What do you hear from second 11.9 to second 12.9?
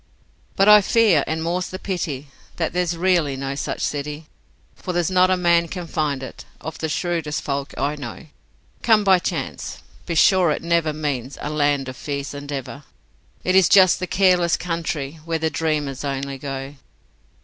fierce endeavour,